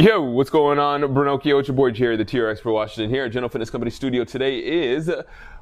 [0.00, 1.02] Yo, what's going on?
[1.02, 4.22] It's your boy Jerry, the TRX for Washington here at General Fitness Company Studio.
[4.22, 5.10] Today is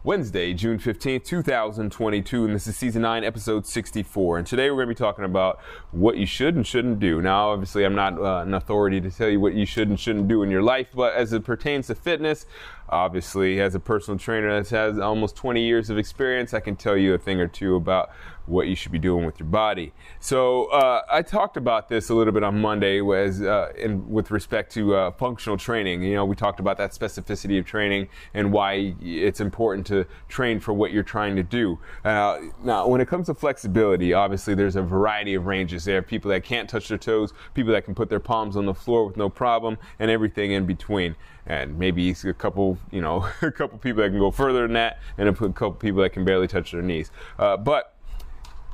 [0.04, 4.36] Wednesday, June 15th, 2022, and this is season 9, episode 64.
[4.36, 7.22] And today we're going to be talking about what you should and shouldn't do.
[7.22, 10.28] Now, obviously, I'm not uh, an authority to tell you what you should and shouldn't
[10.28, 12.44] do in your life, but as it pertains to fitness,
[12.88, 16.96] obviously, as a personal trainer that has almost 20 years of experience, I can tell
[16.96, 18.10] you a thing or two about
[18.46, 19.92] what you should be doing with your body.
[20.20, 24.30] So uh, I talked about this a little bit on Monday, as uh, in, with
[24.30, 26.02] respect to uh, functional training.
[26.02, 30.60] You know, we talked about that specificity of training and why it's important to train
[30.60, 31.78] for what you're trying to do.
[32.04, 35.84] Uh, now, when it comes to flexibility, obviously there's a variety of ranges.
[35.84, 38.66] There are people that can't touch their toes, people that can put their palms on
[38.66, 41.16] the floor with no problem, and everything in between
[41.46, 45.00] and maybe a couple, you know, a couple people that can go further than that,
[45.18, 47.10] and a couple people that can barely touch their knees.
[47.38, 47.94] Uh, but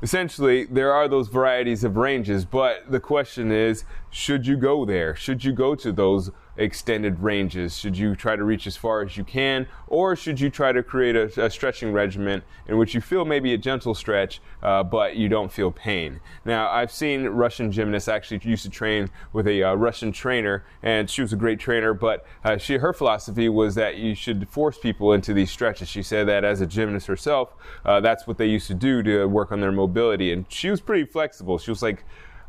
[0.01, 2.45] essentially, there are those varieties of ranges.
[2.45, 5.15] But the question is, should you go there?
[5.15, 7.77] Should you go to those extended ranges?
[7.77, 10.83] Should you try to reach as far as you can, or should you try to
[10.83, 15.15] create a, a stretching regimen in which you feel maybe a gentle stretch, uh, but
[15.15, 16.19] you don't feel pain?
[16.45, 21.09] Now, I've seen Russian gymnasts actually used to train with a uh, Russian trainer, and
[21.09, 24.77] she was a great trainer, but uh, she her philosophy was that you should force
[24.77, 25.87] people into these stretches.
[25.87, 27.53] She said that as a gymnast herself,
[27.85, 30.81] uh, that's what they used to do to work on their mobility, and she was
[30.81, 31.57] pretty flexible.
[31.57, 32.03] She was like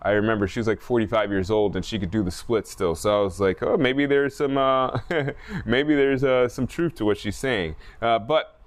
[0.04, 2.94] I remember she was like 45 years old and she could do the split still.
[2.94, 4.98] So I was like, oh, maybe there's some, uh,
[5.64, 7.74] maybe there's uh, some truth to what she's saying.
[8.02, 8.60] Uh, but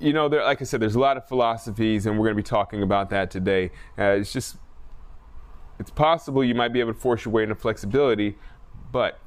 [0.00, 2.42] you know, there, like I said, there's a lot of philosophies, and we're going to
[2.42, 3.70] be talking about that today.
[3.98, 4.56] Uh, it's just,
[5.78, 8.36] it's possible you might be able to force your way into flexibility,
[8.92, 9.20] but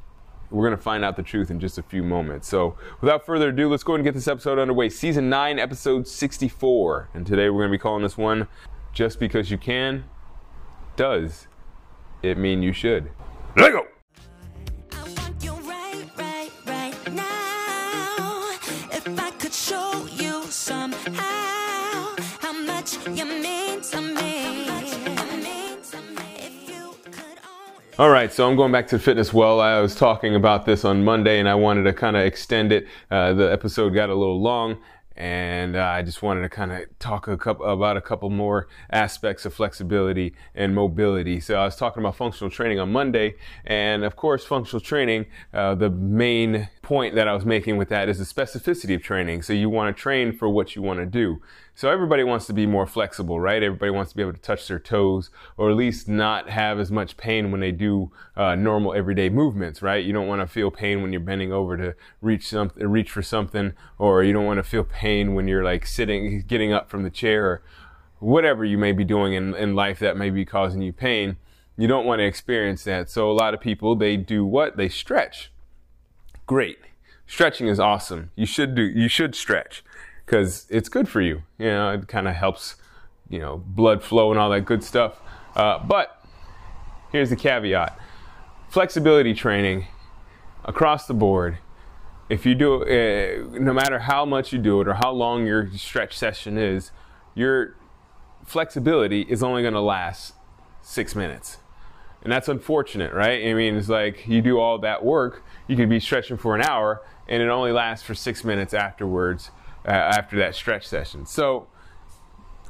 [0.51, 2.47] we're going to find out the truth in just a few moments.
[2.47, 4.89] So, without further ado, let's go ahead and get this episode underway.
[4.89, 7.09] Season 9, episode 64.
[7.13, 8.47] And today we're going to be calling this one
[8.93, 10.05] Just Because You Can
[10.99, 11.47] does
[12.23, 13.09] it mean you should?
[13.55, 13.87] Let go!
[14.91, 18.51] I want you right, right, right now.
[18.91, 24.67] If I could show you somehow how much you mean to me.
[26.35, 27.97] If you could only.
[27.97, 29.61] All right, so I'm going back to Fitness Well.
[29.61, 32.87] I was talking about this on Monday and I wanted to kind of extend it.
[33.09, 34.77] Uh, the episode got a little long
[35.19, 38.69] and uh, I just wanted to kind of talk a couple, about a couple more
[38.89, 41.41] aspects of flexibility and mobility.
[41.41, 43.35] So I was talking about functional training on Monday,
[43.65, 48.09] and of course, functional training, uh, the main point that I was making with that
[48.09, 49.43] is the specificity of training.
[49.43, 51.39] So you want to train for what you want to do.
[51.75, 53.61] So everybody wants to be more flexible, right?
[53.61, 56.89] Everybody wants to be able to touch their toes or at least not have as
[56.89, 60.03] much pain when they do uh, normal everyday movements, right?
[60.03, 63.21] You don't want to feel pain when you're bending over to reach something, reach for
[63.21, 67.03] something, or you don't want to feel pain when you're like sitting, getting up from
[67.03, 67.61] the chair, or
[68.17, 71.37] whatever you may be doing in, in life that may be causing you pain.
[71.77, 73.11] You don't want to experience that.
[73.11, 74.75] So a lot of people, they do what?
[74.75, 75.51] They stretch.
[76.49, 76.79] Great.
[77.27, 78.31] Stretching is awesome.
[78.35, 79.83] You should do, you should stretch
[80.25, 81.43] because it's good for you.
[81.59, 82.75] You know, it kind of helps,
[83.29, 85.19] you know, blood flow and all that good stuff.
[85.55, 86.25] Uh, but
[87.11, 87.95] here's the caveat
[88.67, 89.85] flexibility training
[90.65, 91.59] across the board.
[92.29, 95.69] If you do, uh, no matter how much you do it or how long your
[95.77, 96.89] stretch session is,
[97.35, 97.75] your
[98.43, 100.33] flexibility is only going to last
[100.81, 101.57] six minutes.
[102.21, 103.47] And that's unfortunate, right?
[103.47, 106.61] I mean, it's like you do all that work, you could be stretching for an
[106.61, 109.51] hour, and it only lasts for six minutes afterwards,
[109.85, 111.25] uh, after that stretch session.
[111.25, 111.67] So,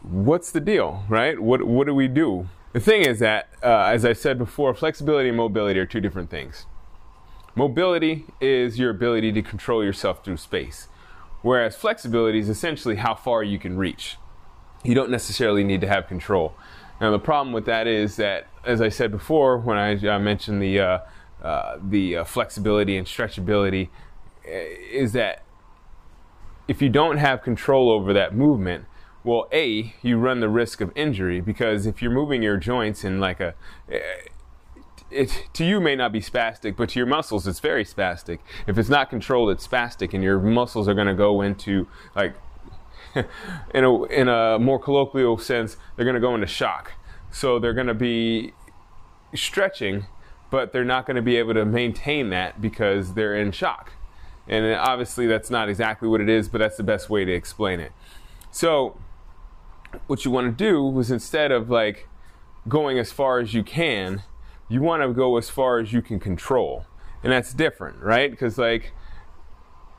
[0.04, 1.40] what's the deal, right?
[1.40, 2.48] What, what do we do?
[2.74, 6.30] The thing is that, uh, as I said before, flexibility and mobility are two different
[6.30, 6.68] things.
[7.56, 10.88] Mobility is your ability to control yourself through space,
[11.42, 14.18] whereas flexibility is essentially how far you can reach.
[14.84, 16.54] You don't necessarily need to have control.
[17.02, 20.62] Now, the problem with that is that, as I said before, when I uh, mentioned
[20.62, 21.00] the uh,
[21.42, 23.88] uh, the uh, flexibility and stretchability,
[24.46, 24.51] uh,
[24.92, 25.44] is that
[26.68, 28.86] if you don't have control over that movement,
[29.24, 33.19] well, a you run the risk of injury because if you're moving your joints in
[33.19, 33.56] like a
[35.12, 38.40] it to you may not be spastic, but to your muscles it's very spastic.
[38.68, 42.36] If it's not controlled, it's spastic, and your muscles are going to go into like
[43.73, 46.94] in a in a more colloquial sense, they're going to go into shock.
[47.31, 48.53] So they're going to be
[49.35, 50.06] stretching,
[50.50, 53.94] but they're not going to be able to maintain that because they're in shock.
[54.47, 57.79] And obviously, that's not exactly what it is, but that's the best way to explain
[57.79, 57.91] it.
[58.51, 58.97] So,
[60.07, 62.07] what you want to do is instead of like
[62.67, 64.23] going as far as you can,
[64.67, 66.85] you want to go as far as you can control.
[67.23, 68.31] And that's different, right?
[68.31, 68.94] Because, like,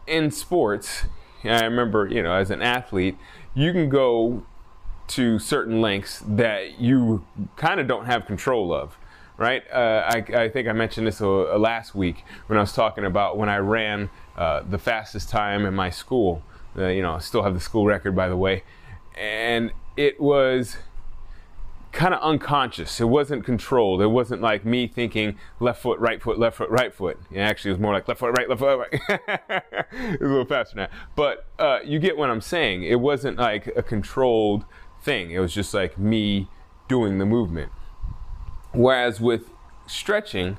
[0.06, 1.04] in sports,
[1.44, 3.16] I remember, you know, as an athlete,
[3.54, 4.44] you can go
[5.08, 7.24] to certain lengths that you
[7.56, 8.96] kind of don't have control of,
[9.36, 9.62] right?
[9.72, 13.36] Uh, I, I, think I mentioned this uh, last week when I was talking about
[13.36, 16.42] when I ran uh, the fastest time in my school.
[16.76, 18.62] Uh, you know, I still have the school record, by the way.
[19.18, 20.76] And it was
[21.92, 23.00] kind of unconscious.
[23.00, 24.00] It wasn't controlled.
[24.00, 27.18] It wasn't like me thinking left foot, right foot, left foot, right foot.
[27.30, 29.00] It actually was more like left foot, right, left foot, right.
[29.08, 30.88] it was a little faster now.
[31.16, 32.84] But uh, you get what I'm saying.
[32.84, 34.64] It wasn't like a controlled
[35.02, 35.30] thing.
[35.30, 36.48] It was just like me
[36.88, 37.72] doing the movement.
[38.72, 39.50] Whereas with
[39.86, 40.58] stretching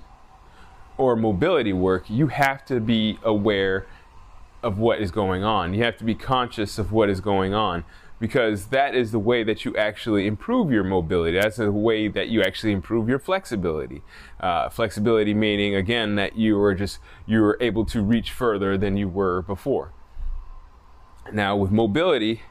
[0.97, 3.87] or mobility work, you have to be aware
[4.61, 5.73] of what is going on.
[5.73, 7.83] You have to be conscious of what is going on
[8.21, 11.39] because that is the way that you actually improve your mobility.
[11.39, 14.03] That's the way that you actually improve your flexibility.
[14.39, 18.95] Uh, flexibility meaning again that you are just you are able to reach further than
[18.95, 19.91] you were before.
[21.33, 22.43] Now with mobility,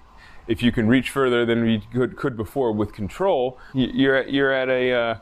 [0.48, 4.68] if you can reach further than you could, could before with control, you're you're at
[4.68, 5.18] a uh,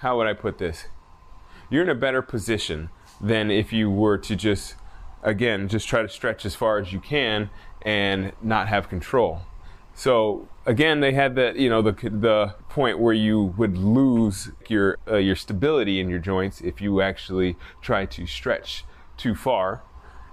[0.00, 0.88] how would I put this?
[1.70, 4.74] You're in a better position than if you were to just
[5.22, 7.48] again just try to stretch as far as you can
[7.82, 9.40] and not have control.
[9.94, 14.96] So again, they had that you know the the point where you would lose your
[15.08, 18.84] uh, your stability in your joints if you actually try to stretch
[19.16, 19.82] too far,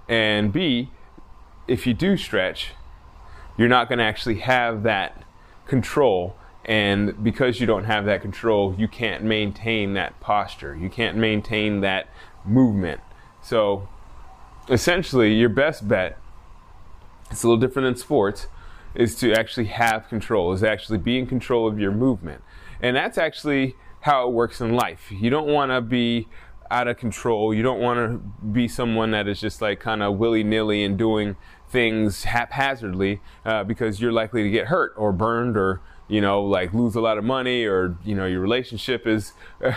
[0.08, 0.90] and B,
[1.66, 2.70] if you do stretch,
[3.58, 5.24] you're not going to actually have that
[5.66, 6.36] control.
[6.64, 10.76] And because you don't have that control, you can't maintain that posture.
[10.76, 12.08] You can't maintain that
[12.44, 13.00] movement.
[13.42, 13.88] So
[14.68, 16.18] essentially, your best bet
[17.30, 18.48] it's a little different in sports,
[18.94, 22.42] is to actually have control, is actually be in control of your movement.
[22.80, 25.10] And that's actually how it works in life.
[25.10, 26.28] You don't want to be
[26.70, 27.54] out of control.
[27.54, 30.96] You don't want to be someone that is just like kind of willy nilly and
[30.96, 31.36] doing
[31.68, 36.72] things haphazardly uh, because you're likely to get hurt or burned or you know like
[36.72, 39.32] lose a lot of money or you know your relationship is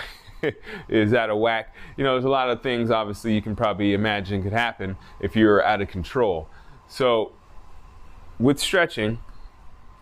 [0.90, 1.74] is out of whack.
[1.98, 5.36] You know, there's a lot of things obviously you can probably imagine could happen if
[5.36, 6.48] you're out of control.
[6.88, 7.31] So
[8.40, 9.20] with stretching,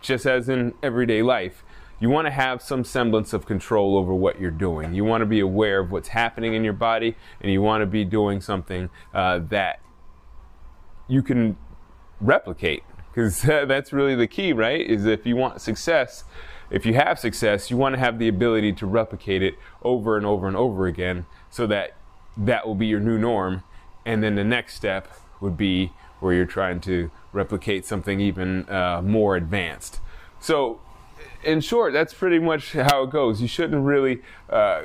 [0.00, 1.64] just as in everyday life,
[2.00, 4.94] you want to have some semblance of control over what you're doing.
[4.94, 7.86] You want to be aware of what's happening in your body, and you want to
[7.86, 9.80] be doing something uh, that
[11.08, 11.56] you can
[12.20, 12.84] replicate.
[13.10, 14.80] Because that's really the key, right?
[14.80, 16.22] Is if you want success,
[16.70, 20.24] if you have success, you want to have the ability to replicate it over and
[20.24, 21.96] over and over again so that
[22.36, 23.64] that will be your new norm.
[24.06, 25.08] And then the next step
[25.40, 30.00] would be where you're trying to replicate something even uh, more advanced.
[30.40, 30.80] So,
[31.44, 33.40] in short, that's pretty much how it goes.
[33.40, 34.82] You shouldn't really uh,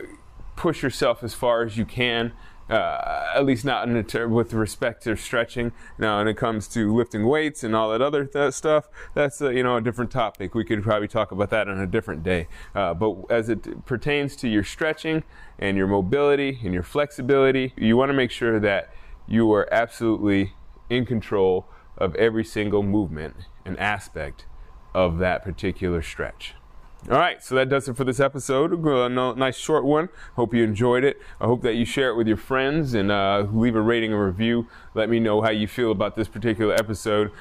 [0.56, 2.34] push yourself as far as you can.
[2.70, 5.74] Uh, at least not ter- with respect to stretching.
[5.98, 9.50] Now, when it comes to lifting weights and all that other th- stuff, that's uh,
[9.50, 10.56] you know a different topic.
[10.56, 12.48] We could probably talk about that on a different day.
[12.74, 15.24] Uh, but as it pertains to your stretching
[15.60, 18.90] and your mobility and your flexibility, you want to make sure that
[19.28, 20.54] you are absolutely
[20.90, 21.66] in control
[21.98, 23.36] of every single movement
[23.66, 24.46] and aspect
[24.94, 26.56] of that particular stretch.
[27.12, 28.72] All right, so that does it for this episode.
[28.72, 30.08] A nice short one.
[30.36, 31.20] Hope you enjoyed it.
[31.42, 34.26] I hope that you share it with your friends and uh, leave a rating or
[34.26, 34.68] review.
[34.94, 37.32] Let me know how you feel about this particular episode.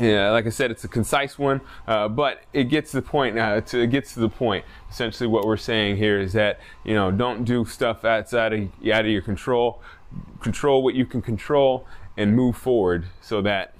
[0.00, 3.38] Yeah, like I said, it's a concise one, uh, but it gets to the point.
[3.38, 4.64] Uh, to, it gets to the point.
[4.90, 8.60] Essentially, what we're saying here is that you know, don't do stuff outside of
[8.90, 9.82] out of your control.
[10.40, 13.74] Control what you can control, and move forward so that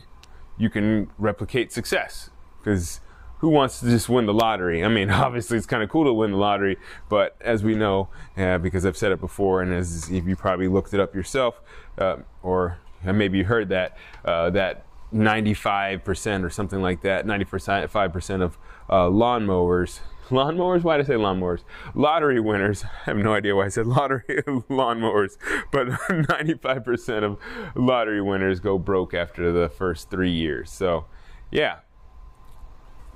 [0.59, 2.31] you can replicate success.
[2.59, 3.01] Because
[3.39, 4.83] who wants to just win the lottery?
[4.85, 8.09] I mean, obviously it's kind of cool to win the lottery, but as we know,
[8.37, 11.61] uh, because I've said it before, and as if you probably looked it up yourself,
[11.99, 18.59] uh, or maybe you heard that, uh, that 95% or something like that, 95% of
[18.89, 20.01] uh, lawnmowers
[20.31, 20.83] lawnmowers?
[20.83, 21.63] Why did I say lawnmowers?
[21.95, 22.85] Lottery winners.
[23.07, 25.37] I have no idea why I said lottery lawnmowers,
[25.71, 27.39] but 95% of
[27.75, 30.71] lottery winners go broke after the first three years.
[30.71, 31.07] So,
[31.51, 31.79] yeah.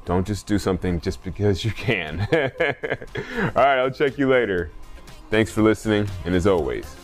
[0.04, 2.20] Don't just do something just because you can.
[2.20, 4.70] All right, I'll check you later.
[5.30, 6.96] Thanks for listening, and as always,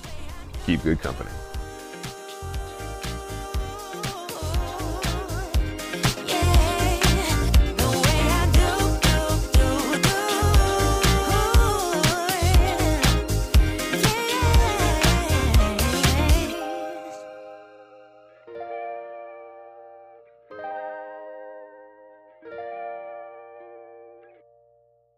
[0.65, 1.29] keep good company.